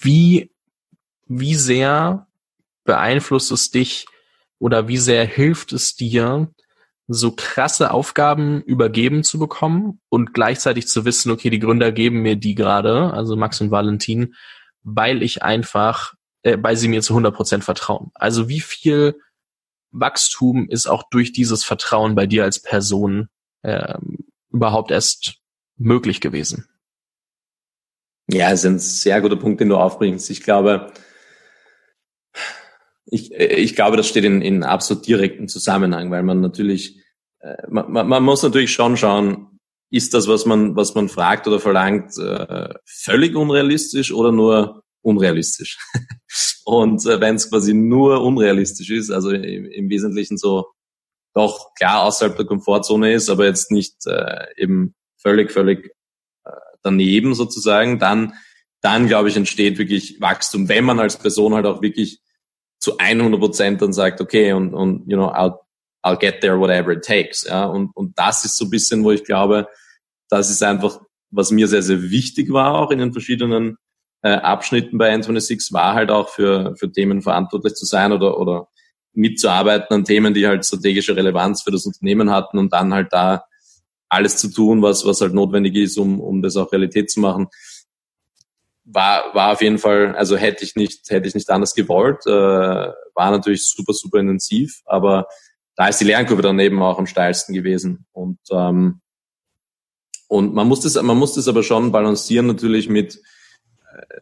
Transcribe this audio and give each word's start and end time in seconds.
wie, 0.00 0.52
wie 1.26 1.54
sehr 1.54 2.26
beeinflusst 2.84 3.52
es 3.52 3.70
dich 3.70 4.06
oder 4.58 4.88
wie 4.88 4.98
sehr 4.98 5.24
hilft 5.24 5.72
es 5.72 5.94
dir, 5.94 6.52
so 7.12 7.32
krasse 7.32 7.90
Aufgaben 7.90 8.62
übergeben 8.62 9.24
zu 9.24 9.38
bekommen 9.38 10.00
und 10.08 10.32
gleichzeitig 10.32 10.86
zu 10.86 11.04
wissen, 11.04 11.32
okay, 11.32 11.50
die 11.50 11.58
Gründer 11.58 11.90
geben 11.90 12.22
mir 12.22 12.36
die 12.36 12.54
gerade, 12.54 13.12
also 13.12 13.36
Max 13.36 13.60
und 13.60 13.72
Valentin, 13.72 14.34
weil 14.82 15.22
ich 15.22 15.42
einfach, 15.42 16.14
äh, 16.42 16.56
weil 16.60 16.76
sie 16.76 16.88
mir 16.88 17.02
zu 17.02 17.14
100 17.14 17.34
Prozent 17.34 17.64
vertrauen. 17.64 18.12
Also 18.14 18.48
wie 18.48 18.60
viel 18.60 19.18
Wachstum 19.90 20.68
ist 20.68 20.86
auch 20.86 21.02
durch 21.10 21.32
dieses 21.32 21.64
Vertrauen 21.64 22.14
bei 22.14 22.26
dir 22.26 22.44
als 22.44 22.62
Person 22.62 23.28
ähm, 23.64 24.18
überhaupt 24.52 24.92
erst 24.92 25.34
möglich 25.76 26.20
gewesen? 26.20 26.68
Ja, 28.32 28.50
es 28.50 28.60
ist 28.60 28.66
ein 28.66 28.78
sehr 28.78 29.20
guter 29.20 29.36
Punkt, 29.36 29.60
den 29.60 29.70
du 29.70 29.76
aufbringst. 29.76 30.30
Ich 30.30 30.42
glaube, 30.42 30.92
ich, 33.06 33.32
ich 33.32 33.74
glaube, 33.74 33.96
das 33.96 34.06
steht 34.06 34.24
in, 34.24 34.40
in 34.40 34.62
absolut 34.62 35.06
direkten 35.06 35.48
Zusammenhang, 35.48 36.10
weil 36.10 36.22
man 36.22 36.40
natürlich, 36.40 37.00
äh, 37.40 37.56
man, 37.68 37.90
man 37.90 38.22
muss 38.22 38.42
natürlich 38.42 38.72
schon 38.72 38.96
schauen, 38.96 39.58
ist 39.90 40.14
das, 40.14 40.28
was 40.28 40.46
man, 40.46 40.76
was 40.76 40.94
man 40.94 41.08
fragt 41.08 41.48
oder 41.48 41.58
verlangt, 41.58 42.16
äh, 42.18 42.72
völlig 42.84 43.34
unrealistisch 43.34 44.12
oder 44.12 44.30
nur 44.30 44.84
unrealistisch? 45.02 45.78
Und 46.64 47.04
äh, 47.06 47.20
wenn 47.20 47.34
es 47.34 47.50
quasi 47.50 47.74
nur 47.74 48.22
unrealistisch 48.22 48.90
ist, 48.90 49.10
also 49.10 49.30
im, 49.30 49.64
im, 49.64 49.90
Wesentlichen 49.90 50.38
so 50.38 50.66
doch 51.34 51.74
klar 51.74 52.04
außerhalb 52.04 52.36
der 52.36 52.46
Komfortzone 52.46 53.12
ist, 53.12 53.28
aber 53.28 53.46
jetzt 53.46 53.72
nicht 53.72 54.06
äh, 54.06 54.46
eben 54.56 54.94
völlig, 55.16 55.50
völlig 55.50 55.92
daneben 56.82 57.34
sozusagen, 57.34 57.98
dann, 57.98 58.34
dann 58.80 59.06
glaube 59.06 59.28
ich, 59.28 59.36
entsteht 59.36 59.78
wirklich 59.78 60.20
Wachstum, 60.20 60.68
wenn 60.68 60.84
man 60.84 61.00
als 61.00 61.16
Person 61.16 61.54
halt 61.54 61.66
auch 61.66 61.82
wirklich 61.82 62.20
zu 62.78 62.96
100 62.98 63.38
Prozent 63.38 63.82
dann 63.82 63.92
sagt, 63.92 64.20
okay, 64.20 64.52
und, 64.52 64.74
und, 64.74 65.08
you 65.08 65.16
know, 65.16 65.28
I'll, 65.28 65.58
I'll 66.02 66.18
get 66.18 66.40
there 66.40 66.58
whatever 66.58 66.92
it 66.92 67.04
takes, 67.04 67.44
ja, 67.44 67.64
und, 67.64 67.90
und 67.94 68.18
das 68.18 68.44
ist 68.44 68.56
so 68.56 68.64
ein 68.64 68.70
bisschen, 68.70 69.04
wo 69.04 69.10
ich 69.12 69.24
glaube, 69.24 69.68
das 70.30 70.50
ist 70.50 70.62
einfach, 70.62 71.00
was 71.30 71.50
mir 71.50 71.68
sehr, 71.68 71.82
sehr 71.82 72.02
wichtig 72.10 72.52
war, 72.52 72.74
auch 72.74 72.90
in 72.90 72.98
den 72.98 73.12
verschiedenen 73.12 73.76
äh, 74.22 74.30
Abschnitten 74.30 74.98
bei 74.98 75.14
N26, 75.14 75.72
war 75.72 75.94
halt 75.94 76.10
auch 76.10 76.28
für, 76.28 76.74
für 76.76 76.90
Themen 76.90 77.22
verantwortlich 77.22 77.74
zu 77.74 77.84
sein 77.84 78.12
oder, 78.12 78.38
oder 78.38 78.68
mitzuarbeiten 79.12 79.94
an 79.94 80.04
Themen, 80.04 80.34
die 80.34 80.46
halt 80.46 80.64
strategische 80.64 81.16
Relevanz 81.16 81.62
für 81.62 81.70
das 81.70 81.86
Unternehmen 81.86 82.30
hatten 82.30 82.58
und 82.58 82.72
dann 82.72 82.94
halt 82.94 83.08
da 83.12 83.44
alles 84.10 84.36
zu 84.36 84.48
tun, 84.48 84.82
was, 84.82 85.06
was 85.06 85.22
halt 85.22 85.32
notwendig 85.32 85.76
ist, 85.76 85.96
um, 85.96 86.20
um 86.20 86.42
das 86.42 86.56
auch 86.56 86.70
Realität 86.70 87.10
zu 87.10 87.20
machen 87.20 87.48
war, 88.92 89.34
war 89.34 89.52
auf 89.52 89.62
jeden 89.62 89.78
Fall, 89.78 90.14
also 90.16 90.36
hätte 90.36 90.64
ich 90.64 90.74
nicht, 90.76 91.08
hätte 91.10 91.28
ich 91.28 91.34
nicht 91.34 91.50
anders 91.50 91.74
gewollt, 91.74 92.26
äh, 92.26 92.30
war 92.30 93.30
natürlich 93.30 93.68
super, 93.68 93.92
super 93.92 94.18
intensiv, 94.18 94.82
aber 94.84 95.26
da 95.76 95.88
ist 95.88 96.00
die 96.00 96.04
Lernkurve 96.04 96.42
dann 96.42 96.58
eben 96.58 96.82
auch 96.82 96.98
am 96.98 97.06
steilsten 97.06 97.54
gewesen. 97.54 98.06
Und, 98.12 98.38
ähm, 98.50 99.00
und 100.28 100.54
man 100.54 100.68
muss 100.68 100.80
das, 100.80 101.00
man 101.00 101.16
muss 101.16 101.34
das 101.34 101.48
aber 101.48 101.62
schon 101.62 101.92
balancieren 101.92 102.46
natürlich 102.46 102.88
mit, 102.88 103.16
äh, 103.92 104.20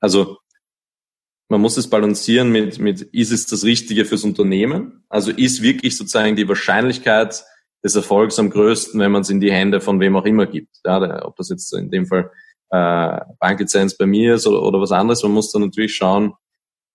also 0.00 0.38
man 1.48 1.60
muss 1.60 1.76
es 1.76 1.88
balancieren 1.88 2.50
mit, 2.50 2.78
mit, 2.78 3.02
ist 3.02 3.30
es 3.30 3.46
das 3.46 3.64
Richtige 3.64 4.06
fürs 4.06 4.24
Unternehmen? 4.24 5.04
Also 5.08 5.30
ist 5.30 5.62
wirklich 5.62 5.96
sozusagen 5.96 6.36
die 6.36 6.48
Wahrscheinlichkeit 6.48 7.44
des 7.84 7.94
Erfolgs 7.94 8.38
am 8.38 8.50
größten, 8.50 8.98
wenn 8.98 9.12
man 9.12 9.22
es 9.22 9.30
in 9.30 9.40
die 9.40 9.52
Hände 9.52 9.80
von 9.80 10.00
wem 10.00 10.16
auch 10.16 10.24
immer 10.24 10.46
gibt. 10.46 10.78
Ja, 10.84 11.24
ob 11.24 11.36
das 11.36 11.50
jetzt 11.50 11.72
in 11.74 11.90
dem 11.90 12.06
Fall 12.06 12.30
äh, 12.70 13.20
Banklizenz 13.38 13.96
bei 13.96 14.06
mir 14.06 14.34
ist 14.34 14.46
oder, 14.46 14.62
oder 14.62 14.80
was 14.80 14.90
anderes. 14.90 15.22
Man 15.22 15.32
muss 15.32 15.52
dann 15.52 15.62
natürlich 15.62 15.94
schauen, 15.94 16.32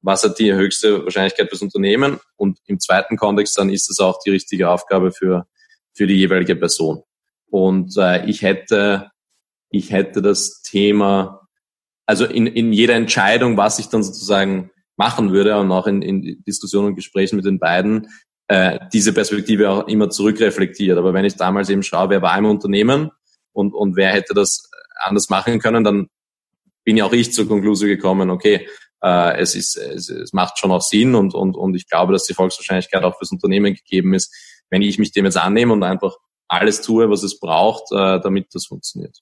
was 0.02 0.24
hat 0.24 0.40
die 0.40 0.54
höchste 0.54 1.04
Wahrscheinlichkeit 1.04 1.50
fürs 1.50 1.62
Unternehmen 1.62 2.20
und 2.38 2.58
im 2.66 2.80
zweiten 2.80 3.18
Kontext 3.18 3.58
dann 3.58 3.70
ist 3.70 3.90
es 3.90 4.00
auch 4.00 4.20
die 4.26 4.32
richtige 4.32 4.70
Aufgabe 4.70 5.12
für, 5.12 5.46
für 5.94 6.08
die 6.08 6.16
jeweilige 6.16 6.56
Person. 6.56 7.04
Und 7.48 7.96
äh, 7.98 8.26
ich 8.26 8.42
hätte, 8.42 9.12
ich 9.70 9.92
hätte 9.92 10.22
das 10.22 10.62
Thema, 10.62 11.48
also 12.06 12.26
in, 12.26 12.48
in 12.48 12.74
jeder 12.74 12.96
Entscheidung, 12.96 13.58
was 13.58 13.78
ich 13.78 13.90
dann 13.90 14.04
sozusagen 14.04 14.72
machen 14.96 15.32
würde 15.32 15.58
und 15.60 15.72
auch 15.72 15.88
in, 15.88 16.02
in 16.02 16.44
Diskussionen 16.44 16.88
und 16.88 16.96
Gesprächen 16.96 17.36
mit 17.36 17.46
den 17.46 17.60
beiden, 17.60 18.08
äh, 18.50 18.80
diese 18.92 19.14
Perspektive 19.14 19.70
auch 19.70 19.88
immer 19.88 20.10
zurückreflektiert. 20.10 20.98
Aber 20.98 21.14
wenn 21.14 21.24
ich 21.24 21.36
damals 21.36 21.70
eben 21.70 21.84
schaue, 21.84 22.10
wer 22.10 22.22
war 22.24 22.38
im 22.38 22.46
Unternehmen 22.46 23.12
und, 23.54 23.74
und 23.76 23.96
wer 23.96 24.12
hätte 24.12 24.34
das 24.34 24.70
anders 25.00 25.30
machen 25.30 25.60
können, 25.60 25.84
dann 25.84 26.10
bin 26.84 26.98
ja 26.98 27.06
auch 27.06 27.14
ich 27.14 27.32
zur 27.32 27.48
Konklusion 27.48 27.90
gekommen, 27.90 28.32
okay, 28.32 28.68
äh, 29.04 29.38
es, 29.38 29.54
ist, 29.54 29.78
es, 29.78 30.10
es 30.10 30.34
macht 30.34 30.58
schon 30.58 30.72
auch 30.72 30.82
Sinn 30.82 31.14
und, 31.14 31.36
und, 31.36 31.56
und 31.56 31.76
ich 31.76 31.88
glaube, 31.88 32.12
dass 32.12 32.26
die 32.26 32.34
Volkswahrscheinlichkeit 32.34 33.04
auch 33.04 33.18
fürs 33.20 33.32
Unternehmen 33.32 33.76
gegeben 33.76 34.16
ist, 34.16 34.36
wenn 34.72 34.82
ich 34.82 34.98
mich 34.98 35.12
dem 35.12 35.26
jetzt 35.26 35.38
annehme 35.38 35.72
und 35.72 35.84
einfach 35.84 36.16
alles 36.48 36.82
tue, 36.82 37.08
was 37.08 37.22
es 37.22 37.40
braucht, 37.40 37.92
äh, 37.92 38.20
damit 38.20 38.48
das 38.54 38.66
funktioniert. 38.66 39.20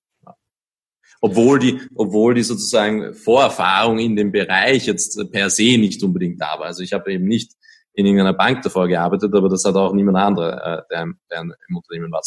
Obwohl 1.20 1.60
die, 1.60 1.82
obwohl 1.96 2.34
die 2.34 2.44
sozusagen 2.44 3.14
Vorerfahrung 3.14 4.00
in 4.00 4.16
dem 4.16 4.32
Bereich 4.32 4.86
jetzt 4.86 5.20
per 5.32 5.50
se 5.50 5.78
nicht 5.78 6.02
unbedingt 6.04 6.40
da 6.40 6.60
war. 6.60 6.68
Also 6.68 6.84
ich 6.84 6.94
habe 6.94 7.12
eben 7.12 7.26
nicht 7.26 7.52
in 7.98 8.06
irgendeiner 8.06 8.34
Bank 8.34 8.62
davor 8.62 8.88
gearbeitet, 8.88 9.34
aber 9.34 9.50
das 9.50 9.66
hat 9.66 9.76
auch 9.76 9.92
niemand 9.92 10.18
anderer, 10.18 10.54
äh, 10.54 10.82
der, 10.92 11.08
der 11.32 11.42
im 11.42 11.76
Unternehmen 11.76 12.12
war 12.12 12.22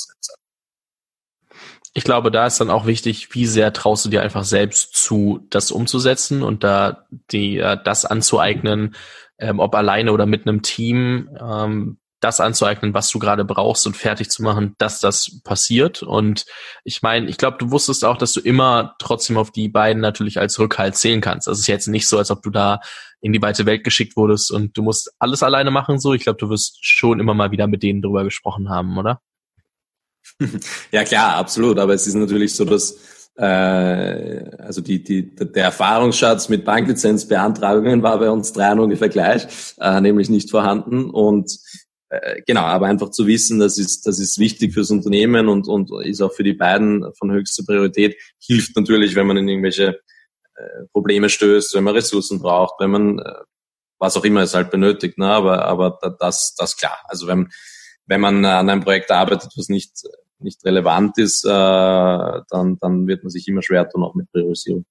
ich 1.93 2.05
glaube, 2.05 2.31
da 2.31 2.47
ist 2.47 2.61
dann 2.61 2.71
auch 2.71 2.87
wichtig, 2.87 3.35
wie 3.35 3.47
sehr 3.47 3.73
traust 3.73 4.05
du 4.05 4.11
dir 4.11 4.23
einfach 4.23 4.45
selbst 4.45 4.95
zu, 4.95 5.47
das 5.51 5.71
umzusetzen 5.71 6.43
und 6.43 6.63
da 6.63 7.07
die 7.31 7.59
äh, 7.59 7.77
das 7.83 8.05
anzueignen, 8.05 8.95
ähm, 9.39 9.59
ob 9.59 9.75
alleine 9.75 10.13
oder 10.13 10.27
mit 10.27 10.47
einem 10.47 10.63
Team, 10.63 11.31
ähm, 11.41 11.99
das 12.21 12.41
anzueignen, 12.41 12.95
was 12.95 13.09
du 13.11 13.19
gerade 13.19 13.45
brauchst 13.45 13.87
und 13.87 13.97
fertig 13.97 14.31
zu 14.31 14.43
machen, 14.43 14.75
dass 14.79 15.01
das 15.01 15.41
passiert. 15.43 16.03
Und 16.03 16.47
ich 16.85 17.03
meine, 17.03 17.29
ich 17.29 17.39
glaube, 17.39 17.57
du 17.59 17.71
wusstest 17.71 18.05
auch, 18.05 18.17
dass 18.17 18.33
du 18.33 18.41
immer 18.41 18.95
trotzdem 18.99 19.37
auf 19.37 19.51
die 19.51 19.69
beiden 19.69 20.01
natürlich 20.01 20.39
als 20.39 20.59
Rückhalt 20.59 20.97
zählen 20.97 21.21
kannst. 21.21 21.49
Also 21.49 21.61
ist 21.61 21.67
jetzt 21.67 21.89
nicht 21.89 22.07
so, 22.07 22.19
als 22.19 22.31
ob 22.31 22.43
du 22.43 22.51
da 22.51 22.81
in 23.21 23.33
die 23.33 23.43
weite 23.43 23.67
Welt 23.67 23.85
geschickt 23.85 24.17
wurdest 24.17 24.51
und 24.51 24.77
du 24.77 24.83
musst 24.83 25.13
alles 25.19 25.43
alleine 25.43 25.71
machen. 25.71 25.99
So, 25.99 26.15
ich 26.15 26.23
glaube, 26.23 26.39
du 26.39 26.49
wirst 26.49 26.79
schon 26.85 27.21
immer 27.21 27.35
mal 27.35 27.51
wieder 27.51 27.67
mit 27.67 27.83
denen 27.83 28.03
drüber 28.03 28.25
gesprochen 28.25 28.69
haben, 28.69 28.97
oder? 28.99 29.21
Ja 30.93 31.05
klar, 31.05 31.37
absolut. 31.37 31.79
Aber 31.79 31.95
es 31.95 32.07
ist 32.07 32.15
natürlich 32.15 32.55
so, 32.55 32.65
dass 32.65 32.97
äh, 33.37 34.51
also 34.59 34.81
die, 34.81 35.03
die, 35.03 35.35
der 35.35 35.65
Erfahrungsschatz 35.65 36.49
mit 36.49 36.65
Banklizenzbeantragungen 36.65 38.03
war 38.03 38.19
bei 38.19 38.31
uns 38.31 38.53
dreien 38.53 38.81
ungefähr 38.81 39.09
gleich, 39.09 39.47
äh, 39.81 40.01
nämlich 40.01 40.29
nicht 40.29 40.51
vorhanden. 40.51 41.11
Und 41.11 41.59
äh, 42.11 42.43
genau, 42.47 42.63
aber 42.63 42.87
einfach 42.87 43.11
zu 43.11 43.27
wissen, 43.27 43.59
das 43.59 43.79
ist, 43.79 44.07
das 44.07 44.19
ist 44.19 44.39
wichtig 44.39 44.75
fürs 44.75 44.91
Unternehmen 44.91 45.49
und, 45.49 45.67
und 45.69 45.91
ist 46.05 46.21
auch 46.21 46.33
für 46.33 46.45
die 46.45 46.53
beiden 46.53 47.13
von 47.15 47.33
höchster 47.33 47.65
Priorität, 47.65 48.17
hilft 48.39 48.77
natürlich, 48.77 49.15
wenn 49.15 49.27
man 49.27 49.37
in 49.37 49.49
irgendwelche 49.49 50.01
äh, 50.55 50.87
Probleme 50.93 51.29
stößt, 51.29 51.75
wenn 51.75 51.85
man 51.85 51.95
Ressourcen 51.95 52.41
braucht, 52.41 52.75
wenn 52.81 52.91
man 52.91 53.19
äh, 53.19 53.33
was 53.99 54.17
auch 54.17 54.25
immer 54.25 54.43
es 54.43 54.55
halt 54.55 54.71
benötigt. 54.71 55.19
Ne? 55.19 55.27
Aber, 55.27 55.65
aber 55.67 55.99
das, 56.19 56.55
das 56.57 56.77
klar. 56.77 56.99
Also 57.05 57.27
wenn, 57.27 57.51
wenn 58.07 58.21
man 58.21 58.45
an 58.45 58.71
einem 58.71 58.83
Projekt 58.83 59.11
arbeitet, 59.11 59.53
was 59.57 59.69
nicht 59.69 59.93
nicht 60.43 60.65
relevant 60.65 61.19
ist, 61.19 61.45
äh, 61.45 61.49
dann, 61.49 62.79
dann 62.81 63.07
wird 63.07 63.23
man 63.23 63.31
sich 63.31 63.47
immer 63.49 63.63
schwer 63.63 63.89
tun, 63.89 64.03
auch 64.03 64.15
mit 64.15 64.31
Priorisierung. 64.33 64.85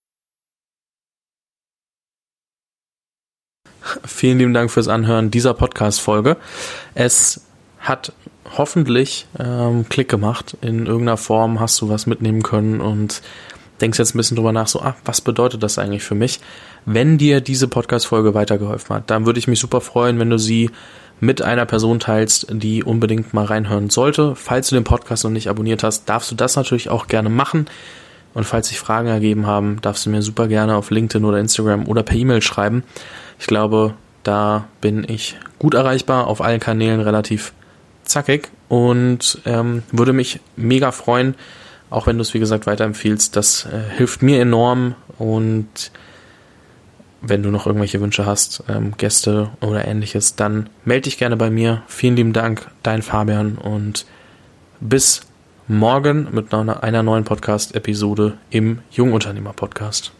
Vielen 4.05 4.39
lieben 4.39 4.53
Dank 4.53 4.71
fürs 4.71 4.87
Anhören 4.87 5.31
dieser 5.31 5.53
Podcast-Folge. 5.53 6.37
Es 6.95 7.41
hat 7.79 8.13
hoffentlich 8.57 9.27
ähm, 9.37 9.87
Klick 9.89 10.09
gemacht. 10.09 10.57
In 10.61 10.85
irgendeiner 10.85 11.17
Form 11.17 11.59
hast 11.59 11.79
du 11.81 11.89
was 11.89 12.05
mitnehmen 12.05 12.43
können 12.43 12.81
und 12.81 13.21
denkst 13.81 13.99
jetzt 13.99 14.15
ein 14.15 14.17
bisschen 14.17 14.35
drüber 14.35 14.51
nach, 14.51 14.67
so, 14.67 14.81
ah, 14.81 14.95
was 15.05 15.21
bedeutet 15.21 15.63
das 15.63 15.77
eigentlich 15.79 16.03
für 16.03 16.15
mich? 16.15 16.39
Wenn 16.85 17.17
dir 17.17 17.41
diese 17.41 17.67
Podcast-Folge 17.67 18.33
weitergeholfen 18.33 18.95
hat, 18.95 19.09
dann 19.09 19.25
würde 19.25 19.39
ich 19.39 19.47
mich 19.47 19.59
super 19.59 19.81
freuen, 19.81 20.19
wenn 20.19 20.29
du 20.29 20.37
sie 20.37 20.69
mit 21.19 21.41
einer 21.41 21.65
Person 21.65 21.99
teilst, 21.99 22.47
die 22.49 22.83
unbedingt 22.83 23.33
mal 23.33 23.45
reinhören 23.45 23.89
sollte. 23.89 24.35
Falls 24.35 24.69
du 24.69 24.75
den 24.75 24.83
Podcast 24.83 25.23
noch 25.23 25.31
nicht 25.31 25.49
abonniert 25.49 25.83
hast, 25.83 26.07
darfst 26.07 26.31
du 26.31 26.35
das 26.35 26.55
natürlich 26.55 26.89
auch 26.89 27.07
gerne 27.07 27.29
machen. 27.29 27.67
Und 28.39 28.45
falls 28.45 28.69
sich 28.69 28.79
Fragen 28.79 29.09
ergeben 29.09 29.47
haben, 29.47 29.81
darfst 29.81 30.05
du 30.05 30.09
mir 30.09 30.21
super 30.21 30.47
gerne 30.47 30.77
auf 30.77 30.91
LinkedIn 30.91 31.25
oder 31.25 31.39
Instagram 31.39 31.89
oder 31.89 32.03
per 32.03 32.15
E-Mail 32.15 32.41
schreiben. 32.41 32.83
Ich 33.37 33.47
glaube, 33.47 33.95
da 34.23 34.69
bin 34.79 35.05
ich 35.05 35.37
gut 35.59 35.73
erreichbar, 35.73 36.27
auf 36.27 36.39
allen 36.39 36.61
Kanälen 36.61 37.01
relativ 37.01 37.51
zackig 38.05 38.47
und 38.69 39.41
ähm, 39.45 39.83
würde 39.91 40.13
mich 40.13 40.39
mega 40.55 40.93
freuen, 40.93 41.35
auch 41.89 42.07
wenn 42.07 42.15
du 42.15 42.21
es 42.21 42.33
wie 42.33 42.39
gesagt 42.39 42.65
weiterempfiehlst. 42.65 43.35
Das 43.35 43.65
äh, 43.65 43.97
hilft 43.97 44.21
mir 44.21 44.39
enorm 44.39 44.95
und 45.17 45.91
wenn 47.19 47.43
du 47.43 47.51
noch 47.51 47.67
irgendwelche 47.67 47.99
Wünsche 47.99 48.25
hast, 48.25 48.63
ähm, 48.69 48.93
Gäste 48.95 49.49
oder 49.59 49.85
ähnliches, 49.85 50.37
dann 50.37 50.69
melde 50.85 51.09
dich 51.09 51.17
gerne 51.17 51.35
bei 51.35 51.49
mir. 51.49 51.83
Vielen 51.87 52.15
lieben 52.15 52.31
Dank, 52.31 52.71
dein 52.83 53.01
Fabian 53.01 53.57
und 53.57 54.05
bis 54.79 55.23
morgen 55.69 56.27
mit 56.31 56.51
einer 56.51 57.03
neuen 57.03 57.23
Podcast-Episode 57.25 58.39
im 58.49 58.79
Jungunternehmer-Podcast. 58.89 60.11